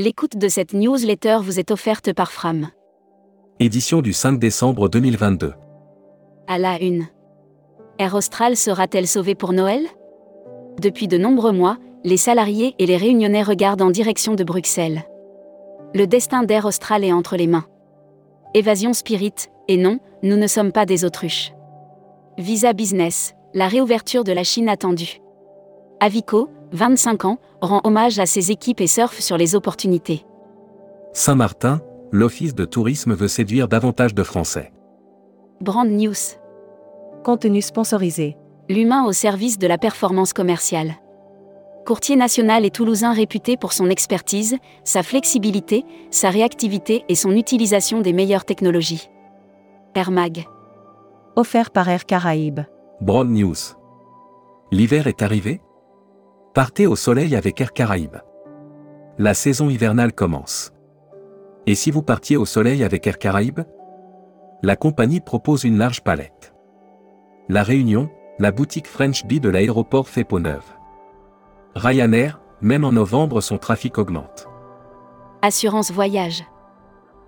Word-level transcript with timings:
L'écoute 0.00 0.36
de 0.36 0.46
cette 0.46 0.74
newsletter 0.74 1.38
vous 1.42 1.58
est 1.58 1.72
offerte 1.72 2.12
par 2.12 2.30
Fram. 2.30 2.68
Édition 3.58 4.00
du 4.00 4.12
5 4.12 4.38
décembre 4.38 4.88
2022. 4.88 5.54
À 6.46 6.56
la 6.56 6.80
une. 6.80 7.08
Air 7.98 8.14
Austral 8.14 8.56
sera-t-elle 8.56 9.08
sauvée 9.08 9.34
pour 9.34 9.52
Noël? 9.52 9.84
Depuis 10.80 11.08
de 11.08 11.18
nombreux 11.18 11.50
mois, 11.50 11.78
les 12.04 12.16
salariés 12.16 12.76
et 12.78 12.86
les 12.86 12.96
réunionnais 12.96 13.42
regardent 13.42 13.82
en 13.82 13.90
direction 13.90 14.36
de 14.36 14.44
Bruxelles. 14.44 15.02
Le 15.96 16.06
destin 16.06 16.44
d'Air 16.44 16.66
Austral 16.66 17.02
est 17.02 17.12
entre 17.12 17.36
les 17.36 17.48
mains. 17.48 17.66
Évasion 18.54 18.92
Spirit, 18.92 19.48
et 19.66 19.76
non, 19.76 19.98
nous 20.22 20.36
ne 20.36 20.46
sommes 20.46 20.70
pas 20.70 20.86
des 20.86 21.04
autruches. 21.04 21.52
Visa 22.38 22.72
Business, 22.72 23.34
la 23.52 23.66
réouverture 23.66 24.22
de 24.22 24.30
la 24.30 24.44
Chine 24.44 24.68
attendue. 24.68 25.18
Avico, 25.98 26.50
25 26.72 27.24
ans, 27.24 27.38
rend 27.60 27.80
hommage 27.84 28.18
à 28.18 28.26
ses 28.26 28.50
équipes 28.50 28.80
et 28.80 28.86
surfe 28.86 29.20
sur 29.20 29.36
les 29.36 29.54
opportunités. 29.54 30.24
Saint-Martin, 31.12 31.80
l'Office 32.12 32.54
de 32.54 32.64
tourisme 32.64 33.14
veut 33.14 33.28
séduire 33.28 33.68
davantage 33.68 34.14
de 34.14 34.22
Français. 34.22 34.72
Brand 35.60 35.88
News. 35.88 36.14
Contenu 37.24 37.62
sponsorisé. 37.62 38.36
L'humain 38.68 39.04
au 39.04 39.12
service 39.12 39.58
de 39.58 39.66
la 39.66 39.78
performance 39.78 40.32
commerciale. 40.32 40.94
Courtier 41.86 42.16
national 42.16 42.66
et 42.66 42.70
toulousain 42.70 43.14
réputé 43.14 43.56
pour 43.56 43.72
son 43.72 43.88
expertise, 43.88 44.58
sa 44.84 45.02
flexibilité, 45.02 45.86
sa 46.10 46.28
réactivité 46.28 47.04
et 47.08 47.14
son 47.14 47.30
utilisation 47.30 48.02
des 48.02 48.12
meilleures 48.12 48.44
technologies. 48.44 49.08
Air 49.94 50.10
Mag. 50.10 50.44
Offert 51.34 51.70
par 51.70 51.88
Air 51.88 52.04
Caraïbes. 52.04 52.60
Broad 53.00 53.30
News. 53.30 53.56
L'hiver 54.70 55.06
est 55.06 55.22
arrivé 55.22 55.62
Partez 56.54 56.86
au 56.86 56.96
soleil 56.96 57.36
avec 57.36 57.60
Air 57.60 57.72
Caraïbes. 57.72 58.16
La 59.18 59.34
saison 59.34 59.68
hivernale 59.68 60.12
commence. 60.12 60.72
Et 61.66 61.74
si 61.74 61.90
vous 61.90 62.02
partiez 62.02 62.36
au 62.36 62.46
soleil 62.46 62.82
avec 62.82 63.06
Air 63.06 63.18
Caraïbes? 63.18 63.60
La 64.62 64.74
compagnie 64.74 65.20
propose 65.20 65.64
une 65.64 65.78
large 65.78 66.02
palette. 66.02 66.54
La 67.48 67.62
Réunion, 67.62 68.10
la 68.38 68.50
boutique 68.50 68.86
French 68.86 69.24
Bee 69.26 69.40
de 69.40 69.50
l'aéroport 69.50 70.08
fait 70.08 70.24
peau 70.24 70.40
neuve. 70.40 70.64
Ryanair, 71.74 72.40
même 72.60 72.84
en 72.84 72.92
novembre 72.92 73.40
son 73.40 73.58
trafic 73.58 73.98
augmente. 73.98 74.48
Assurance 75.42 75.92
voyage. 75.92 76.44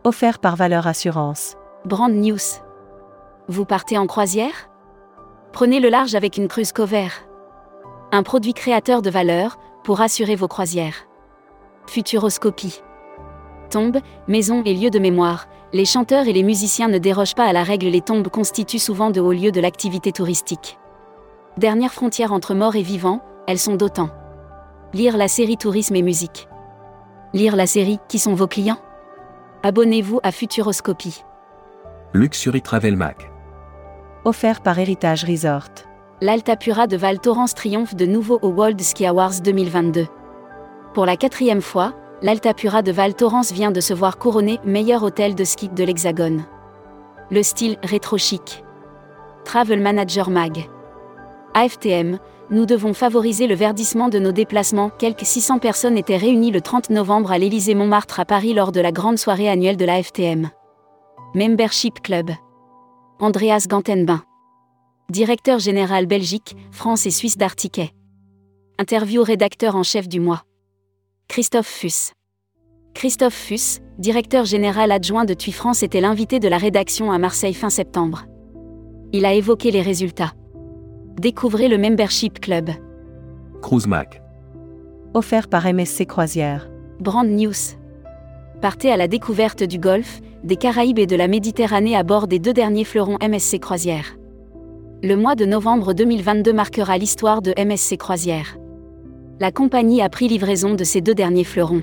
Offert 0.03 0.39
par 0.39 0.57
Valeur 0.57 0.87
Assurance. 0.87 1.57
Brand 1.85 2.13
News. 2.13 2.39
Vous 3.49 3.65
partez 3.65 3.99
en 3.99 4.07
croisière? 4.07 4.71
Prenez 5.53 5.79
le 5.79 5.91
large 5.91 6.15
avec 6.15 6.37
une 6.37 6.49
cruise 6.49 6.73
cover. 6.73 7.09
Un 8.13 8.25
produit 8.25 8.55
créateur 8.55 9.03
de 9.03 9.11
valeur 9.11 9.59
pour 9.85 10.01
assurer 10.01 10.35
vos 10.35 10.49
croisières. 10.49 11.07
Futuroscopie. 11.87 12.83
Tombes, 13.71 13.99
maisons 14.27 14.63
et 14.65 14.75
lieux 14.75 14.91
de 14.91 14.99
mémoire. 14.99 15.47
Les 15.73 15.85
chanteurs 15.85 16.27
et 16.27 16.33
les 16.33 16.43
musiciens 16.43 16.89
ne 16.89 16.99
dérogent 16.99 17.37
pas 17.37 17.45
à 17.45 17.53
la 17.53 17.63
règle, 17.63 17.87
les 17.87 18.01
tombes 18.01 18.27
constituent 18.27 18.81
souvent 18.81 19.11
de 19.11 19.21
hauts 19.21 19.33
lieux 19.33 19.53
de 19.53 19.61
l'activité 19.61 20.11
touristique. 20.11 20.77
Dernière 21.57 21.93
frontière 21.93 22.33
entre 22.33 22.53
morts 22.53 22.75
et 22.75 22.83
vivants, 22.83 23.23
elles 23.47 23.61
sont 23.61 23.77
d'autant. 23.77 24.11
Lire 24.93 25.17
la 25.17 25.29
série 25.29 25.57
Tourisme 25.57 25.95
et 25.95 26.03
musique. 26.03 26.49
Lire 27.33 27.55
la 27.55 27.69
série 27.69 28.01
Qui 28.09 28.19
sont 28.19 28.35
vos 28.35 28.49
clients? 28.49 28.81
Abonnez-vous 29.63 30.19
à 30.25 30.33
Futuroscopie. 30.33 31.23
Luxury 32.13 32.61
Travel 32.61 32.97
Mag. 32.97 33.31
Offert 34.25 34.63
par 34.63 34.81
Héritage 34.81 35.25
Resort. 35.25 35.90
L'Altapura 36.23 36.87
de 36.87 36.99
Val 36.99 37.19
Thorens 37.19 37.55
triomphe 37.55 37.95
de 37.95 38.05
nouveau 38.05 38.39
au 38.43 38.49
World 38.49 38.79
Ski 38.83 39.07
Awards 39.07 39.41
2022. 39.43 40.07
Pour 40.93 41.07
la 41.07 41.17
quatrième 41.17 41.63
fois, 41.63 41.95
l'Altapura 42.21 42.83
de 42.83 42.93
Val 42.93 43.15
Thorens 43.15 43.51
vient 43.51 43.71
de 43.71 43.81
se 43.81 43.95
voir 43.95 44.19
couronné 44.19 44.61
meilleur 44.63 45.03
hôtel 45.03 45.35
de 45.35 45.45
ski 45.45 45.71
de 45.71 45.83
l'Hexagone. 45.83 46.45
Le 47.31 47.43
style 47.43 47.79
rétro-chic. 47.83 48.63
Travel 49.47 49.81
Manager 49.81 50.29
Mag. 50.29 50.69
AFTM, 51.55 52.19
nous 52.51 52.67
devons 52.67 52.93
favoriser 52.93 53.47
le 53.47 53.55
verdissement 53.55 54.11
de 54.11 54.19
nos 54.19 54.33
déplacements. 54.33 54.91
Quelques 54.99 55.25
600 55.25 55.59
personnes 55.59 55.97
étaient 55.97 56.19
réunies 56.19 56.51
le 56.51 56.61
30 56.61 56.91
novembre 56.91 57.33
à 57.33 57.39
l'Élysée 57.39 57.75
Montmartre 57.75 58.21
à 58.21 58.27
Paris 58.27 58.53
lors 58.53 58.73
de 58.73 58.81
la 58.83 58.93
grande 58.93 59.19
soirée 59.19 59.49
annuelle 59.49 59.79
de 59.79 59.87
l'AFTM. 59.87 60.51
Membership 61.35 62.03
Club. 62.03 62.31
Andreas 63.21 63.65
Gantenbain. 63.67 64.21
Directeur 65.11 65.59
général 65.59 66.07
Belgique, 66.07 66.55
France 66.71 67.05
et 67.05 67.11
Suisse 67.11 67.37
d'Artiquet. 67.37 67.91
Interview 68.79 69.25
rédacteur 69.25 69.75
en 69.75 69.83
chef 69.83 70.09
du 70.09 70.21
mois. 70.21 70.45
Christophe 71.27 71.67
Fuss. 71.67 72.13
Christophe 72.95 73.35
Fuss, 73.35 73.81
directeur 73.99 74.45
général 74.45 74.93
adjoint 74.93 75.25
de 75.25 75.35
TUI 75.35 75.51
France, 75.51 75.83
était 75.83 76.01
l'invité 76.01 76.39
de 76.39 76.47
la 76.47 76.59
rédaction 76.59 77.11
à 77.11 77.19
Marseille 77.19 77.55
fin 77.55 77.71
septembre. 77.71 78.27
Il 79.13 79.25
a 79.25 79.35
évoqué 79.35 79.73
les 79.73 79.83
résultats. 79.83 80.31
Découvrez 81.19 81.67
le 81.67 81.77
Membership 81.77 82.39
Club. 82.39 82.71
Cruise 83.63 83.89
Mag. 83.89 84.23
Offert 85.15 85.49
par 85.49 85.67
MSC 85.67 86.07
Croisière. 86.07 86.71
Brand 87.01 87.29
News. 87.29 87.75
Partez 88.63 88.93
à 88.93 88.97
la 88.97 89.09
découverte 89.09 89.65
du 89.65 89.81
Golfe, 89.81 90.21
des 90.45 90.55
Caraïbes 90.55 91.01
et 91.01 91.09
de 91.09 91.17
la 91.17 91.27
Méditerranée 91.27 91.97
à 91.97 92.05
bord 92.05 92.29
des 92.29 92.39
deux 92.39 92.53
derniers 92.53 92.85
fleurons 92.85 93.19
MSC 93.21 93.59
Croisière. 93.59 94.15
Le 95.03 95.17
mois 95.17 95.35
de 95.35 95.47
novembre 95.47 95.95
2022 95.95 96.53
marquera 96.53 96.99
l'histoire 96.99 97.41
de 97.41 97.55
MSC 97.57 97.97
Croisière. 97.97 98.59
La 99.39 99.51
compagnie 99.51 100.03
a 100.03 100.11
pris 100.11 100.29
livraison 100.29 100.75
de 100.75 100.85
ces 100.85 101.01
deux 101.01 101.15
derniers 101.15 101.45
fleurons. 101.45 101.81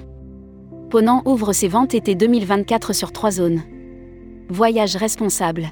Ponant 0.92 1.24
ouvre 1.26 1.52
ses 1.52 1.68
ventes 1.68 1.96
été 1.96 2.14
2024 2.14 2.94
sur 2.94 3.12
trois 3.12 3.32
zones. 3.32 3.64
Voyage 4.50 4.96
responsable. 4.96 5.72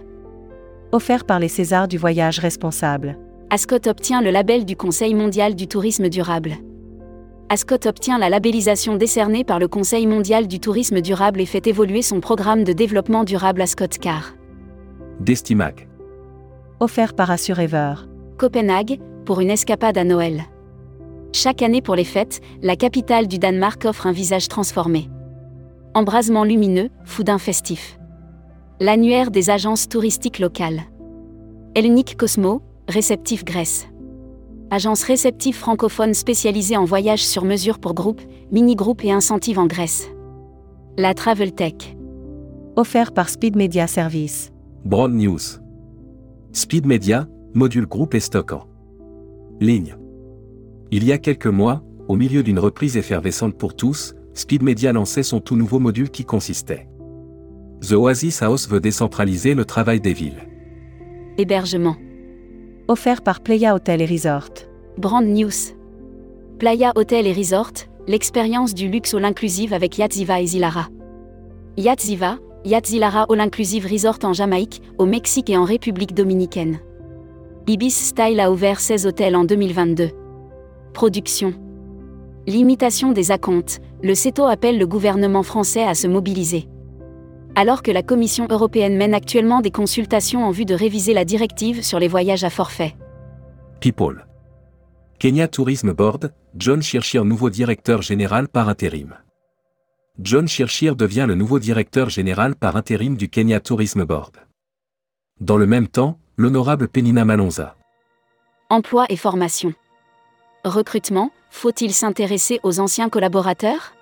Offert 0.92 1.24
par 1.24 1.38
les 1.38 1.48
Césars 1.48 1.88
du 1.88 2.00
voyage 2.00 2.40
responsable. 2.40 3.16
Ascot 3.52 3.88
obtient 3.88 4.24
le 4.24 4.32
label 4.32 4.66
du 4.66 4.76
Conseil 4.76 5.14
mondial 5.14 5.54
du 5.54 5.68
tourisme 5.68 6.10
durable. 6.10 6.54
Ascot 7.50 7.86
obtient 7.86 8.18
la 8.18 8.30
labellisation 8.30 8.96
décernée 8.96 9.44
par 9.44 9.60
le 9.60 9.68
Conseil 9.68 10.08
mondial 10.08 10.48
du 10.48 10.60
tourisme 10.60 11.00
durable 11.00 11.40
et 11.40 11.46
fait 11.46 11.68
évoluer 11.68 12.02
son 12.02 12.22
programme 12.22 12.64
de 12.64 12.74
développement 12.74 13.24
durable 13.24 13.62
Ascot 13.62 13.86
Car. 14.02 14.34
Destimag. 15.20 15.88
Offert 16.82 17.14
par 17.14 17.32
Assurever. 17.32 17.94
Copenhague, 18.38 19.00
pour 19.26 19.40
une 19.40 19.50
escapade 19.50 19.98
à 19.98 20.04
Noël. 20.04 20.44
Chaque 21.32 21.62
année 21.62 21.82
pour 21.82 21.96
les 21.96 22.04
fêtes, 22.04 22.42
la 22.62 22.76
capitale 22.76 23.28
du 23.28 23.40
Danemark 23.40 23.86
offre 23.86 24.08
un 24.08 24.12
visage 24.12 24.50
transformé. 24.50 25.10
Embrasement 25.94 26.44
lumineux, 26.44 26.90
foudin 27.06 27.38
festif. 27.38 27.98
L'annuaire 28.82 29.32
des 29.32 29.50
agences 29.50 29.88
touristiques 29.88 30.40
locales. 30.40 30.82
Hellenic 31.76 32.18
Cosmo, 32.18 32.62
réceptif 32.90 33.46
Grèce. 33.46 33.88
Agence 34.70 35.04
réceptive 35.04 35.56
francophone 35.56 36.14
spécialisée 36.14 36.76
en 36.76 36.84
voyages 36.84 37.26
sur 37.26 37.46
mesure 37.46 37.80
pour 37.80 37.94
groupes, 37.94 38.22
mini-groupes 38.52 39.06
et 39.06 39.14
incentives 39.14 39.60
en 39.60 39.68
Grèce. 39.68 40.10
La 40.98 41.14
Travel 41.14 41.54
Tech. 41.54 41.96
Offert 42.76 43.14
par 43.14 43.30
Speed 43.30 43.56
Media 43.56 43.88
Service. 43.88 44.52
Broad 44.84 45.14
News. 45.14 45.65
Speed 46.56 46.86
Media, 46.86 47.28
module 47.54 47.86
groupe 47.86 48.16
et 48.16 48.22
stockant. 48.22 48.66
Ligne. 49.60 49.98
Il 50.90 51.04
y 51.04 51.12
a 51.12 51.18
quelques 51.18 51.48
mois, 51.48 51.84
au 52.08 52.16
milieu 52.16 52.44
d'une 52.44 52.60
reprise 52.60 52.96
effervescente 52.96 53.58
pour 53.58 53.76
tous, 53.76 54.16
Speed 54.34 54.64
Media 54.64 54.94
lançait 54.94 55.22
son 55.22 55.42
tout 55.42 55.58
nouveau 55.58 55.80
module 55.80 56.10
qui 56.10 56.24
consistait. 56.24 56.88
The 57.82 57.92
Oasis 57.92 58.42
House 58.42 58.70
veut 58.70 58.80
décentraliser 58.80 59.54
le 59.54 59.66
travail 59.66 60.00
des 60.00 60.14
villes. 60.14 60.48
Hébergement. 61.38 61.98
Offert 62.88 63.22
par 63.22 63.42
Playa 63.42 63.76
Hotel 63.76 64.02
et 64.02 64.06
Resort. 64.06 64.54
Brand 64.98 65.26
News. 65.26 65.76
Playa 66.58 66.94
Hotel 66.96 67.28
et 67.28 67.34
Resort, 67.34 67.74
l'expérience 68.08 68.74
du 68.74 68.88
luxe 68.88 69.14
all 69.14 69.26
inclusive 69.26 69.74
avec 69.74 69.98
Yatsiva 69.98 70.40
et 70.40 70.48
Zilara. 70.48 70.88
Yatsiva, 71.76 72.38
Yatzilara 72.66 73.28
All 73.30 73.42
Inclusive 73.42 73.86
Resort 73.86 74.18
en 74.24 74.34
Jamaïque, 74.34 74.82
au 74.98 75.06
Mexique 75.06 75.52
et 75.52 75.58
en 75.58 75.66
République 75.66 76.16
dominicaine. 76.16 76.80
Ibis 77.68 77.92
Style 77.92 78.40
a 78.40 78.52
ouvert 78.52 78.80
16 78.80 79.06
hôtels 79.06 79.36
en 79.36 79.44
2022. 79.44 80.10
Production. 80.92 81.54
Limitation 82.48 83.12
des 83.12 83.32
acomptes, 83.32 83.82
le 84.02 84.16
CETO 84.16 84.46
appelle 84.46 84.80
le 84.80 84.88
gouvernement 84.88 85.44
français 85.44 85.84
à 85.84 85.94
se 85.94 86.08
mobiliser. 86.08 86.68
Alors 87.56 87.84
que 87.84 87.92
la 87.92 88.02
Commission 88.02 88.48
européenne 88.50 88.98
mène 88.98 89.14
actuellement 89.14 89.62
des 89.62 89.72
consultations 89.72 90.44
en 90.44 90.50
vue 90.50 90.66
de 90.66 90.74
réviser 90.74 91.14
la 91.14 91.24
directive 91.24 91.84
sur 91.84 92.00
les 92.00 92.08
voyages 92.08 92.44
à 92.44 92.50
forfait. 92.50 92.96
People. 93.80 94.26
Kenya 95.20 95.48
Tourism 95.48 95.94
Board, 95.94 96.34
John 96.58 96.82
Shirshir 96.82 97.26
nouveau 97.26 97.52
directeur 97.52 98.02
général 98.02 98.48
par 98.48 98.70
intérim. 98.70 99.14
John 100.22 100.48
Shirshir 100.48 100.96
devient 100.96 101.26
le 101.28 101.36
nouveau 101.36 101.60
directeur 101.60 102.10
général 102.10 102.56
par 102.56 102.78
intérim 102.78 103.18
du 103.18 103.28
Kenya 103.28 103.60
Tourism 103.60 104.06
Board. 104.06 104.32
Dans 105.42 105.58
le 105.58 105.68
même 105.68 105.90
temps, 105.90 106.18
l'honorable 106.38 106.88
Penina 106.88 107.26
Malonza. 107.26 107.76
Emploi 108.70 109.06
et 109.10 109.18
formation. 109.18 109.74
Recrutement, 110.64 111.32
faut-il 111.50 111.94
s'intéresser 111.94 112.62
aux 112.64 112.80
anciens 112.80 113.10
collaborateurs? 113.10 113.94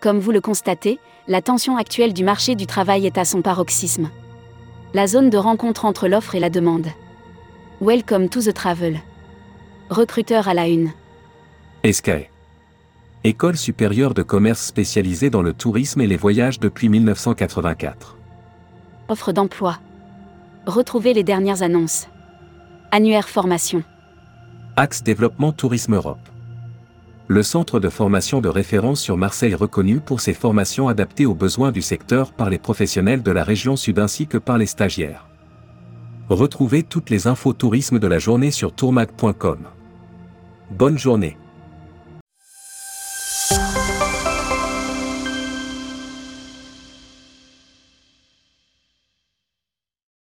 Comme 0.00 0.18
vous 0.18 0.30
le 0.30 0.42
constatez, 0.42 0.98
la 1.26 1.40
tension 1.40 1.78
actuelle 1.78 2.12
du 2.12 2.22
marché 2.22 2.54
du 2.54 2.66
travail 2.66 3.06
est 3.06 3.16
à 3.16 3.24
son 3.24 3.40
paroxysme. 3.40 4.10
La 4.92 5.06
zone 5.06 5.30
de 5.30 5.38
rencontre 5.38 5.86
entre 5.86 6.06
l'offre 6.06 6.34
et 6.34 6.40
la 6.40 6.50
demande. 6.50 6.88
Welcome 7.80 8.28
to 8.28 8.42
the 8.42 8.52
travel. 8.52 9.00
Recruteur 9.88 10.48
à 10.48 10.54
la 10.54 10.68
une. 10.68 10.92
ESCAE. 11.82 12.28
École 13.22 13.58
supérieure 13.58 14.14
de 14.14 14.22
commerce 14.22 14.64
spécialisée 14.64 15.28
dans 15.28 15.42
le 15.42 15.52
tourisme 15.52 16.00
et 16.00 16.06
les 16.06 16.16
voyages 16.16 16.58
depuis 16.58 16.88
1984. 16.88 18.16
Offre 19.08 19.32
d'emploi. 19.32 19.78
Retrouvez 20.64 21.12
les 21.12 21.22
dernières 21.22 21.62
annonces. 21.62 22.08
Annuaire 22.90 23.28
formation. 23.28 23.84
Axe 24.76 25.02
Développement 25.02 25.52
Tourisme 25.52 25.96
Europe. 25.96 26.30
Le 27.28 27.42
centre 27.42 27.78
de 27.78 27.90
formation 27.90 28.40
de 28.40 28.48
référence 28.48 29.02
sur 29.02 29.18
Marseille 29.18 29.54
reconnu 29.54 30.00
pour 30.00 30.22
ses 30.22 30.32
formations 30.32 30.88
adaptées 30.88 31.26
aux 31.26 31.34
besoins 31.34 31.72
du 31.72 31.82
secteur 31.82 32.32
par 32.32 32.48
les 32.48 32.58
professionnels 32.58 33.22
de 33.22 33.30
la 33.32 33.44
région 33.44 33.76
sud 33.76 33.98
ainsi 33.98 34.28
que 34.28 34.38
par 34.38 34.56
les 34.56 34.64
stagiaires. 34.64 35.28
Retrouvez 36.30 36.84
toutes 36.84 37.10
les 37.10 37.26
infos 37.26 37.52
tourisme 37.52 37.98
de 37.98 38.06
la 38.06 38.18
journée 38.18 38.50
sur 38.50 38.72
tourmag.com. 38.72 39.58
Bonne 40.70 40.96
journée. 40.96 41.36